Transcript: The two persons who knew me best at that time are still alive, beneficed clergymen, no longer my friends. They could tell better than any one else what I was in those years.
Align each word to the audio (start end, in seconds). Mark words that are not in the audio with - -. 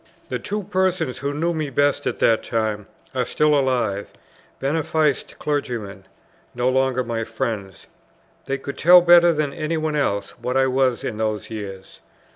The 0.29 0.39
two 0.39 0.63
persons 0.63 1.19
who 1.19 1.31
knew 1.31 1.53
me 1.53 1.69
best 1.69 2.07
at 2.07 2.17
that 2.17 2.41
time 2.41 2.87
are 3.13 3.23
still 3.23 3.53
alive, 3.53 4.07
beneficed 4.59 5.37
clergymen, 5.37 6.07
no 6.55 6.69
longer 6.69 7.03
my 7.03 7.23
friends. 7.23 7.85
They 8.45 8.57
could 8.57 8.79
tell 8.79 9.01
better 9.01 9.31
than 9.31 9.53
any 9.53 9.77
one 9.77 9.95
else 9.95 10.31
what 10.39 10.57
I 10.57 10.65
was 10.65 11.03
in 11.03 11.17
those 11.17 11.51
years. 11.51 11.99